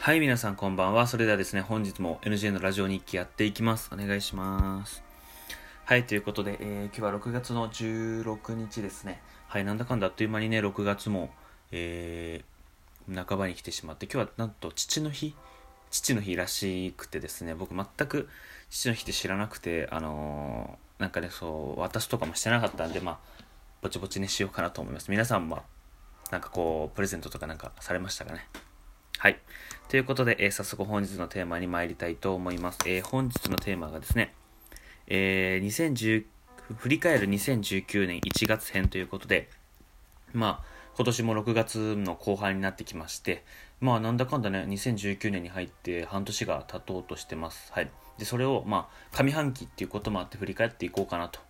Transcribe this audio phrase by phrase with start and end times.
[0.00, 1.06] はい、皆さんこんばんは。
[1.08, 3.90] それではですね、本日も NJ のラジオ日記やっていきます。
[3.92, 5.02] お願いします。
[5.84, 9.20] はい、ということで、えー今日は6月の16日ですね。
[9.48, 11.30] はい、なんだかんだあっという間にね、6月も、
[11.72, 15.34] えー半ばに来てしまって、今日はなんと父の日
[15.90, 18.28] 父の日らしくてですね、僕全く
[18.70, 23.18] 父の日って知らなくて、あのーなんかね、そう、私とかもしてなかったんで、まあ、
[23.82, 25.10] ぼちぼちにしようかなと思います。
[25.10, 25.64] 皆さんは、
[26.30, 28.46] なんかこう、プレゼントとかなんかされましたかね？
[29.18, 29.40] はい。
[29.88, 32.78] ということで、えー早速本日のテーマに参りたいと思います。
[32.86, 34.32] えー本日のテーマがですね、
[35.08, 36.24] えー2010
[36.76, 39.48] 振り返る2019年1月編ということで、
[40.32, 40.64] まあ、
[40.94, 43.42] 今年も6月の後半になってきまして、
[43.80, 47.72] まあ、なんだかんだね、2019年に入って半年が経とうとしてます。
[47.72, 47.90] はい。
[48.18, 51.40] で、それを、まあ、上半期っていうこともあって振り返っていこうかなと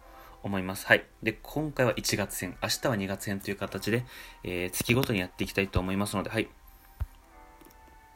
[0.43, 0.87] 思います。
[0.87, 1.05] はい。
[1.23, 4.07] で、今回は1月編、明日は2月編という形で、
[4.45, 6.49] えー月ごとにやっていきたいと思いますので、はい。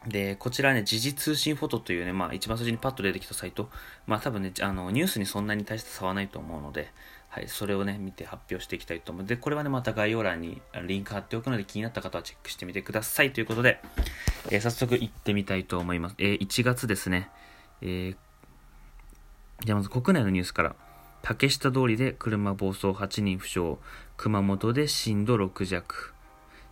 [0.06, 3.70] で、こちらね、時事通信フォトというね、まあ一番最初にパッと出てきたサイト、
[4.06, 6.92] まあ多分ね、あの、ニュースにそんなに大して差はないと思うので、
[7.28, 9.26] はい、それをね、見て発表していきたいと思う。
[9.26, 13.32] で、これはね、また概要欄にリンク貼っておくので気になった方はチェックしてみてください。
[13.32, 13.80] ということで、
[14.50, 16.16] えー早速行ってみたいと思います。
[16.18, 17.30] えー1月ですね、
[17.80, 18.16] えー
[19.64, 20.74] じゃあまず国内のニュースから。
[21.22, 23.76] 竹下通りで車暴走8人負傷。
[24.16, 26.12] 熊本で震度6弱。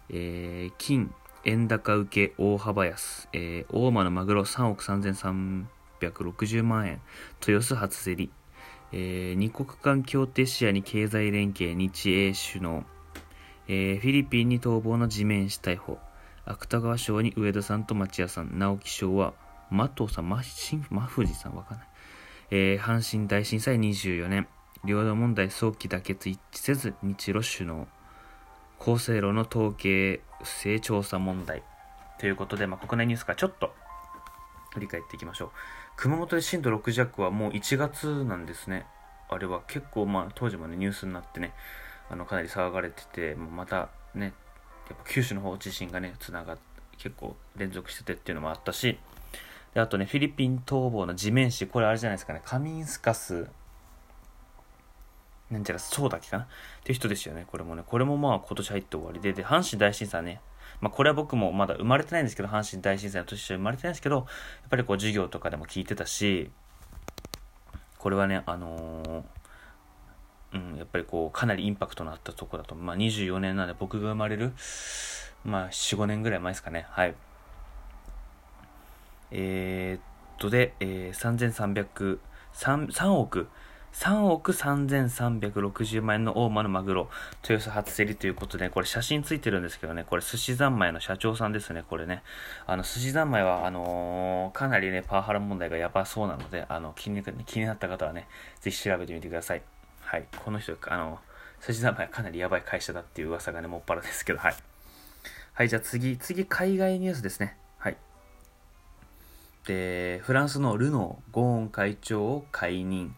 [0.08, 3.28] えー金、円高受け大幅安。
[3.33, 7.00] えー大間のマグロ3億3360万円。
[7.46, 8.30] 豊洲初競り。
[8.92, 12.84] えー二国間協定視野に経済連携日英首脳。
[13.68, 15.98] えーフィリピンに逃亡の地面師逮捕。
[16.44, 18.58] 芥川賞に上田さんと町屋さん。
[18.58, 19.33] 直木賞は
[19.72, 21.88] 麻藤さん、真真真藤さんわかんない。
[22.50, 24.46] えー阪神大震災24年。
[24.84, 27.88] 領土問題早期妥結一致せず日露首脳。
[28.81, 31.62] 厚生労の統計不正調査問題。
[32.19, 33.75] ということで、まあ、国内ニュースからちょっと
[34.73, 35.50] 振り返っていきましょう。
[35.97, 38.86] 熊本で震度6弱はもう1月なんですね。
[39.28, 41.52] あれは結構、まあ、当時もね、ニュースになってね、
[42.08, 44.33] あのかなり騒がれてて、またね、
[44.89, 46.63] やっぱ九州の方地震がね、つながって、
[46.96, 48.98] 結構連続しててっていうのもあったし、
[49.74, 53.46] であとね、フィリピン逃亡の地面師、これあれじゃないですかね、カミンスカス、
[55.50, 56.44] なんちゃら、そうだっけかな？
[56.44, 56.46] っ
[56.84, 57.83] ていう人ですよね、これもね。
[57.84, 60.40] これもまあ今年入って終わりで、で、阪神大震災ね、
[60.80, 64.27] まあこれは僕もまだ生まれてないんですけど、阪神大震災の年は生まれてないんですけど、やっ
[64.70, 66.50] ぱりこう授業とかでも聞いてたし、
[67.98, 69.22] これはね、あのー
[70.52, 74.52] うん、やっぱりこう、かなりインパクトのあったとこだと、まあ24年なんで僕が生まれる、
[75.44, 77.14] まあ4、5年ぐらい前ですかね、はい。
[79.30, 80.02] えー、っ
[80.39, 82.18] とで、えー、3300、
[82.55, 83.48] 3, 3億、
[83.92, 87.11] 3億3360万円の大間のマグロ、
[87.42, 92.23] 豊洲初競りということで、これ写真ついてるんですけどね、これ寿司三昧の社長さんですね、これね。
[92.67, 98.27] あの、寿司三昧は、あのーかなりね、パワハラ問題がやばそうなので、あの、気に気になった方はね、
[98.61, 99.62] ぜひ調べてみてください。
[100.01, 100.24] はい。
[100.45, 101.18] この人、あの、
[101.67, 104.55] 寿司三昧はかなりやばい会社だっていう噂がね、もっぱらですけど、はい。
[105.52, 107.57] はい、じゃあ次、次、海外ニュースですね。
[107.78, 107.96] はい。
[109.67, 113.14] で、フランスのルノー、ゴーン会長を解任。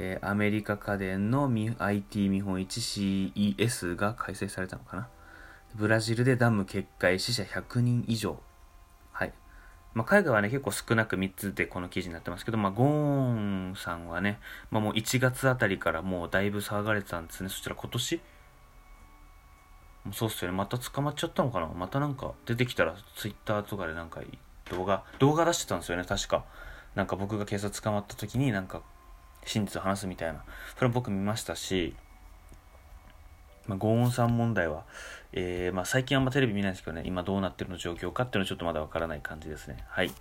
[0.00, 5.08] えーアメリカ家電の IT 見本市 CES が開催されたのかな？
[5.74, 8.40] ブラジルでダム決壊、死者100人以上。
[9.10, 9.32] はい。
[9.94, 14.38] まあ、海外はね、結構少なく3つでこの記事になってますけど、まあ、ゴーンさんはね、
[14.70, 17.48] まあ、もう1月あたりからもうだいぶ騒がれてたんですね。
[17.48, 18.20] そしたら今年？
[20.12, 20.56] そうっすよね。
[20.56, 21.66] また捕まっちゃったのかな？
[21.66, 24.20] またなんか出てきたらツイッターとかでなんか
[24.70, 26.44] 動画、動画出してたんですよね、確か。
[26.94, 28.82] なんか僕が警察捕まった時になんか
[29.44, 30.44] 真実を話すみたいな。
[30.76, 31.94] それも僕見ましたし、
[33.66, 34.84] まあ、ゴーンさん問題は、
[35.32, 39.84] えー、まあ最近あんまテレビ見ないんですけどね、今どうなってるの状況かっていうのはちょっとまだわからない感じですね。
[39.88, 40.12] はい。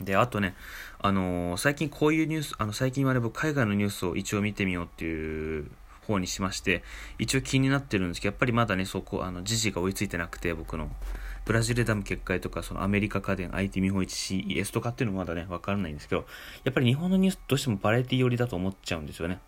[0.00, 0.54] で、あとね、
[1.00, 5.70] あのー最近こういうニュース、あの、最近はね、僕海外のニュースを一応見てみようっていう
[6.06, 6.82] 方にしまして、
[7.18, 10.90] 一応気になってるんですけど、やっぱりまだね、そこ、あの、時事が追いついてなくて、僕の。
[11.44, 16.24] ブラジルダム決壊とか、そのアメリカ家電、IT 見本市 CES とかっていうのもまだね、わからないんですけど、
[16.64, 19.40] やっぱり日本のニュースどうしてもバラエティ寄りだと思っちゃうんですよね。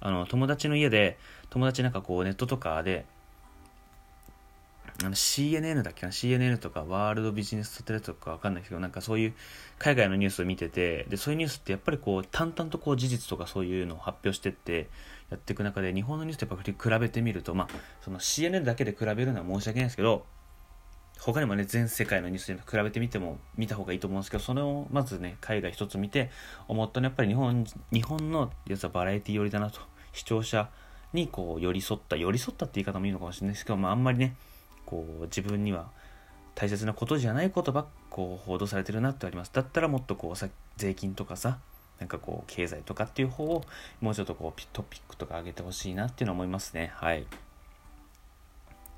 [0.00, 1.18] あの、友達の家で、
[1.50, 3.04] 友達なんかこう、ネットとかで、
[5.00, 9.34] あの CNN だっけな？CNN とかワールドビジネスサテライトとかわかんないですけどなんかそういう
[9.78, 14.88] 海外のニュースを見ててでそういうニュースってやっぱりこう淡々とこう事実とかそういうのを発表してって
[15.30, 17.68] やっていく中で日本のニュースとやっぱり比べてみるとまあ
[18.02, 20.26] その CNN だけで比べるのは申し訳ないですけど
[21.24, 26.30] 他にもね全世界のニュースで比べてみても見た方がいいと思うんですけどそれをまずね海外一つ見て
[26.66, 29.80] 思ったのはやっぱり日本日本のやつはバラエティ寄りだなと。
[30.12, 30.68] 視聴者
[31.12, 34.34] にこう寄り添った寄り添ったって言い方もいいのかもしれないですけど、まあ、あんまりね
[34.84, 35.86] こう自分には
[36.54, 39.50] 大切なことじゃないことばっこう報道されてるなってあります。
[39.54, 41.58] だったらもっとこうさ税金とかさ
[41.98, 43.64] なんかこう経済とかっていう方を
[44.00, 46.92] もうちょっとこうトピックとか上げてほしいなっていうのは思いますね。
[46.96, 47.26] はい。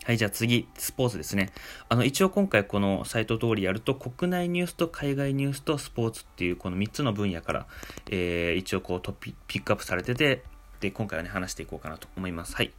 [0.04, 1.50] はい、じゃあ次、スポーツですね。
[1.88, 7.66] あの、一応今回このサイト通りやると、国内ニュースと海外ニュースとスポーツっていうこの3つの分野から、
[8.10, 10.44] えー、一応こうトピピックアップされてて、
[10.80, 12.54] で、今回はね、話していこうかなと思います。
[12.54, 12.72] はい。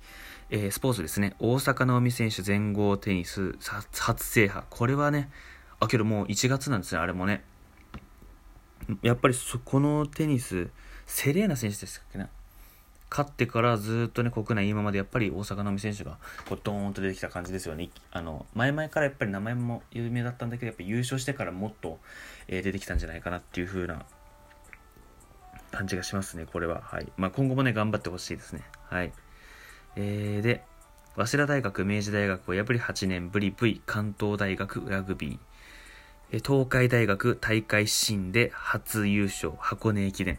[0.52, 1.36] えー、スポーツですね。
[1.40, 3.56] 大坂なおみ選手全豪テニス
[3.92, 4.64] 初制覇。
[4.70, 5.32] これはね、
[5.80, 7.44] あ、けどもう1月なんですね、あれもね。
[9.02, 10.70] やっぱりそこのテニス、
[11.08, 12.30] セレーナ選手でしたっけね。
[13.16, 16.18] 勝ってからずっとね、国内今までやっぱり大坂なおみ選手が
[16.50, 17.90] こうドーンと出てきた感じですよね。
[18.12, 22.00] あの、前々からやっぱり名前も有名だったんだけど、やっぱ優勝してからもっと、
[22.50, 24.06] えー、出てきたんじゃないかなっていう風な
[25.72, 26.82] 感じがしますね、これは。
[26.82, 27.08] はい。
[27.16, 28.64] まあ、今後もね、頑張ってほしいですね。
[28.90, 29.14] はい。
[29.96, 30.66] えー、で、
[31.16, 40.38] 早稲田大学、明治大学を破り8年ぶり V 関東大学ラグビー、東海大学大会新で初優勝箱根駅伝、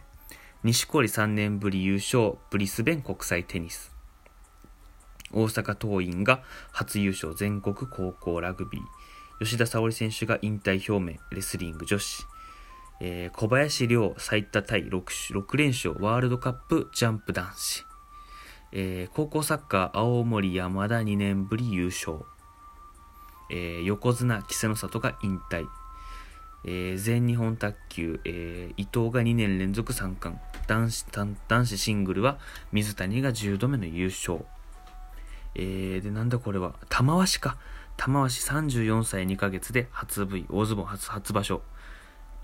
[0.66, 3.94] 西堀3年ぶり優勝ブリスベン国際テニス、
[5.32, 6.42] 大阪桐蔭が
[6.72, 12.26] 初優勝全国高校ラグビー、吉田沙保里選手が引退表明レスリング女子、
[13.00, 15.04] えー、小林陵最多タイ 6,
[15.38, 17.84] 6連勝ワールドカップジャンプ男子、
[18.72, 22.24] えー、高校サッカー青森山田2年ぶり優勝、
[23.52, 25.64] えー、横綱稀勢の里が引退、
[26.64, 30.42] えー、全日本卓球、え伊藤が2年連続三冠。
[30.66, 31.06] 男子
[31.48, 32.38] 男子シングルは
[32.72, 34.44] 水谷が10度目の優勝、
[35.54, 36.74] えーでなんだこれは？
[36.88, 37.56] 玉鷲か。
[37.96, 41.62] 玉鷲34歳2ヶ月で初 V 大相撲初初場所。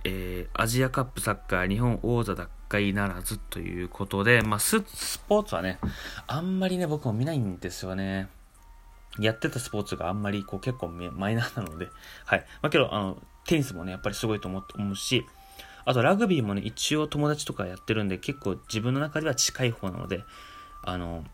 [0.05, 5.79] えー、アジアカップサッカー日本王座奪回ならずということで、まあス、スポーツはね、
[6.27, 8.29] あんまりね、僕も見ないんですよね。
[9.19, 11.89] やってたスポーツがあんまりこう結構マイナーなので、
[12.25, 12.47] はい。
[12.63, 14.63] まあ、けど、あの、テニスもね、やっぱりすごいと思
[14.93, 15.27] うし、
[15.85, 20.25] あとラグビーもね、一応友達とかやってるんで、結構自分の中では近い方なので、
[20.85, 21.25] あの、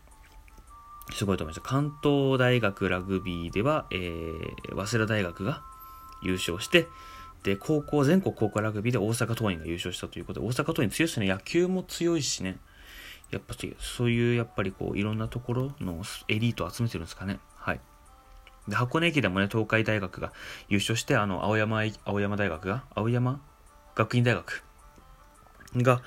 [1.11, 1.67] すごいと思いました。
[1.67, 5.61] 関東大学ラグビーでは、えー、早稲田大学が
[6.21, 6.87] 優勝して、
[7.43, 11.27] で、高校、全国高校ラグビーで大阪桐蔭が優勝したということで、大阪桐蔭強いですね。
[11.27, 12.57] 野球も強いしね。
[13.31, 17.39] やっぱそういう、やっぱりこう、いろんなところのエリートを集めてるんですかね。
[18.69, 20.31] で、箱根駅伝もね、東海大学が
[20.67, 23.41] 優勝して、あの、青山、青山大学が、青山？
[23.95, 24.63] 学院大学？
[25.75, 26.01] が、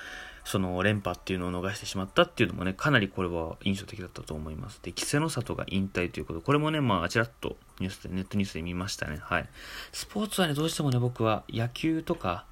[0.44, 4.80] その連覇っていうのを逃してしまったっていうのもね、かなりこれは印象的だったと思います。
[4.82, 9.18] で、稀勢の里が引退ということこれもね、まあ、ちらっとニュースで、ネットニュースで見ましたね。
[9.20, 9.48] はい。
[9.92, 12.44] スポーツはね、どうしてもね、僕は野球とか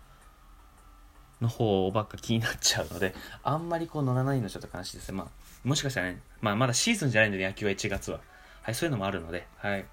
[1.41, 5.19] の方ばっか気になっちゃうので、あんまりこう乗らないのちょっと悲しいですね。
[5.19, 5.29] まあ、
[5.65, 8.21] もしかしたらね、まあ、まだシーズンじゃないので、野球は1月は。
[8.63, 9.85] はい、そういうのもあるので、はい。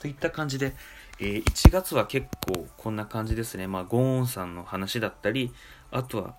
[0.00, 0.74] といった感じで、
[1.18, 3.66] えー、1月は結構こんな感じですね。
[3.66, 5.52] まあ、ゴーンさんの話だったり、
[5.90, 6.34] あとは、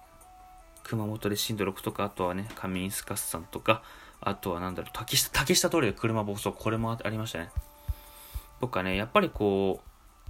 [0.84, 3.84] 熊本で震度6とか、あとはね、上スカスさんとか、
[4.20, 7.50] あとはなんだろう、竹下、竹下通りで車暴走、これもありましたね。
[8.60, 9.82] 僕はね、やっぱりこ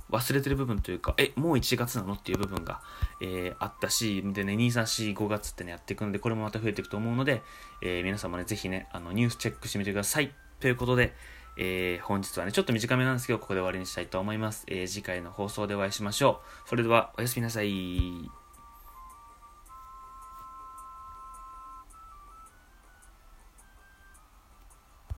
[0.10, 2.82] う、忘れてる部分というか、え、もう1月なのっていう部分が、
[3.22, 7.42] えー、あったし、でね、2、3、4、5月ってね、やっていくので、これもまた増えていくと思うので、
[7.82, 10.36] えー、皆さんもね、ぜひね、あの、ニュースチェックしてみてください。
[10.60, 11.16] ということで、
[11.64, 14.64] えー、本日はね、ちょっと短めなんですけど、ここで終わりにしたいと思います。
[14.68, 16.70] えー、次回の放送でお会いしましょう。
[16.70, 18.41] それでは、おやすみなさい。